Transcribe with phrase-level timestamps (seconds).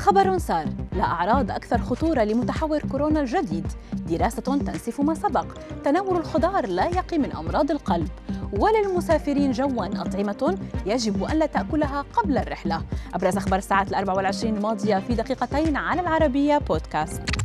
[0.00, 3.66] خبر سار لا أعراض أكثر خطورة لمتحور كورونا الجديد.
[3.92, 5.46] دراسة تنسف ما سبق.
[5.84, 8.08] تناول الخضار لا يقي من أمراض القلب.
[8.52, 12.82] وللمسافرين جوا أطعمة يجب أن لا تأكلها قبل الرحلة.
[13.14, 17.39] أبرز أخبار الساعات الأربع والعشرين الماضية في دقيقتين على العربية بودكاست.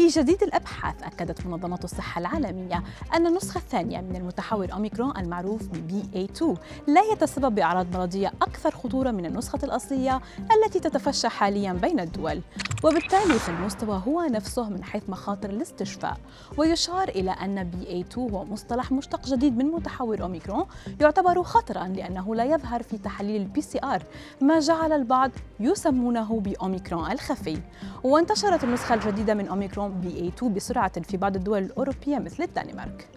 [0.00, 2.82] في جديد الأبحاث أكدت منظمة الصحة العالمية
[3.14, 6.42] أن النسخة الثانية من المتحور أوميكرون المعروف ب BA2
[6.86, 10.20] لا يتسبب بأعراض مرضية أكثر خطورة من النسخة الأصلية
[10.56, 12.40] التي تتفشى حاليا بين الدول.
[12.84, 16.16] وبالتالي فالمستوى هو نفسه من حيث مخاطر الاستشفاء.
[16.56, 20.64] ويشار إلى أن BA2 هو مصطلح مشتق جديد من متحور أوميكرون
[21.00, 24.02] يعتبر خطرا لأنه لا يظهر في تحاليل البي سي آر
[24.40, 27.60] ما جعل البعض يسمونه بأوميكرون الخفي.
[28.04, 33.08] وانتشرت النسخة الجديدة من أوميكرون BA2 بسرعة في بعض الدول الأوروبية مثل الدنمارك.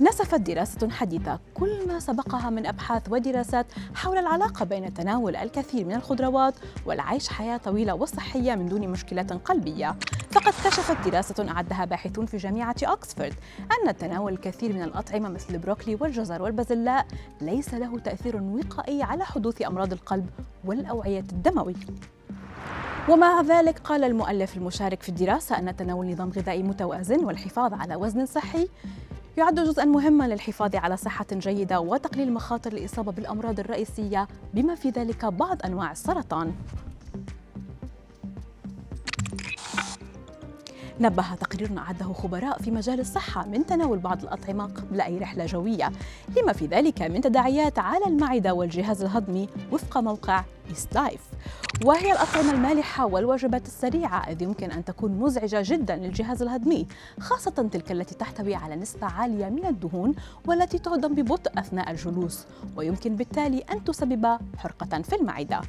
[0.00, 5.94] نسفت دراسة حديثة كل ما سبقها من أبحاث ودراسات حول العلاقة بين تناول الكثير من
[5.94, 6.54] الخضروات
[6.86, 9.96] والعيش حياة طويلة وصحية من دون مشكلات قلبية.
[10.30, 15.94] فقد كشفت دراسة أعدها باحثون في جامعة أكسفورد أن تناول الكثير من الأطعمة مثل البروكلي
[16.00, 17.06] والجزر والبازلاء
[17.40, 20.26] ليس له تأثير وقائي على حدوث أمراض القلب
[20.64, 21.74] والأوعية الدموية.
[23.08, 28.26] ومع ذلك قال المؤلف المشارك في الدراسة أن تناول نظام غذائي متوازن والحفاظ على وزن
[28.26, 28.68] صحي
[29.36, 35.24] يعد جزءا مهما للحفاظ على صحة جيدة وتقليل مخاطر الإصابة بالأمراض الرئيسية بما في ذلك
[35.24, 36.54] بعض أنواع السرطان.
[41.00, 45.92] نبه تقرير أعده خبراء في مجال الصحة من تناول بعض الأطعمة قبل أي رحلة جوية
[46.36, 51.20] لما في ذلك من تداعيات على المعدة والجهاز الهضمي وفق موقع Best Life
[51.84, 54.30] وهي الأطعمة المالحة والوجبات السريعة.
[54.30, 56.86] إذ يمكن أن تكون مزعجة جدا للجهاز الهضمي
[57.20, 60.14] خاصة تلك التي تحتوي على نسبة عالية من الدهون
[60.46, 65.60] والتي تهضم ببطء أثناء الجلوس ويمكن بالتالي أن تسبب حرقة في المعدة.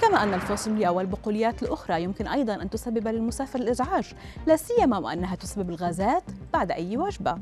[0.00, 4.12] كما أن الفاصوليا والبقوليات الأخرى يمكن أيضا أن تسبب للمسافر الإزعاج
[4.46, 6.22] لا سيما وأنها تسبب الغازات
[6.52, 7.38] بعد أي وجبة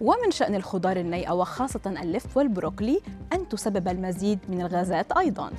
[0.00, 3.00] ومن شأن الخضار النيئة وخاصة اللف والبروكلي
[3.32, 5.50] أن تسبب المزيد من الغازات أيضاً.